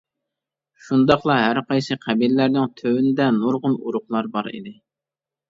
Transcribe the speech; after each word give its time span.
شۇنداقلا 0.85 1.35
ھەر 1.39 1.59
قايسى 1.73 1.97
قەبىلىلەرنىڭ 2.07 2.73
تۆۋىنىدە 2.81 3.29
نۇرغۇن 3.37 3.79
ئۇرۇقلار 3.79 4.33
بار 4.35 4.53
ئىدى. 4.57 4.77